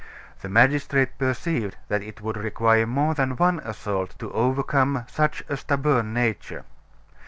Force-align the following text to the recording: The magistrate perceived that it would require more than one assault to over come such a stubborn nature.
The 0.41 0.49
magistrate 0.49 1.15
perceived 1.19 1.77
that 1.87 2.01
it 2.01 2.21
would 2.21 2.35
require 2.35 2.87
more 2.87 3.13
than 3.13 3.35
one 3.37 3.59
assault 3.59 4.17
to 4.17 4.31
over 4.31 4.63
come 4.63 5.05
such 5.07 5.43
a 5.47 5.55
stubborn 5.55 6.11
nature. 6.11 6.65